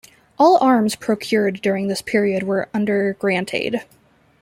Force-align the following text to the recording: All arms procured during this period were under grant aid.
All 0.39 0.57
arms 0.61 0.95
procured 0.95 1.61
during 1.61 1.87
this 1.87 2.01
period 2.01 2.41
were 2.41 2.69
under 2.73 3.13
grant 3.19 3.53
aid. 3.53 3.83